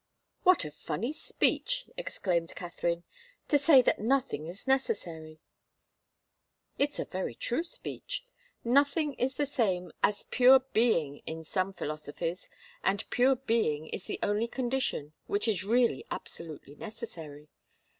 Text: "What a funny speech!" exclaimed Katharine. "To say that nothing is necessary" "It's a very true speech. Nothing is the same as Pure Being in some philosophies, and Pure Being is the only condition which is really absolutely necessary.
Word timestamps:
"What 0.41 0.65
a 0.65 0.71
funny 0.71 1.13
speech!" 1.13 1.87
exclaimed 1.95 2.55
Katharine. 2.55 3.03
"To 3.49 3.59
say 3.59 3.83
that 3.83 3.99
nothing 3.99 4.47
is 4.47 4.65
necessary" 4.65 5.39
"It's 6.83 6.97
a 6.97 7.05
very 7.05 7.35
true 7.35 7.63
speech. 7.63 8.25
Nothing 8.63 9.13
is 9.13 9.35
the 9.35 9.45
same 9.45 9.91
as 10.01 10.23
Pure 10.23 10.61
Being 10.73 11.17
in 11.27 11.45
some 11.45 11.71
philosophies, 11.71 12.49
and 12.83 13.07
Pure 13.11 13.35
Being 13.45 13.89
is 13.89 14.05
the 14.05 14.17
only 14.23 14.47
condition 14.47 15.13
which 15.27 15.47
is 15.47 15.63
really 15.63 16.03
absolutely 16.09 16.73
necessary. 16.77 17.49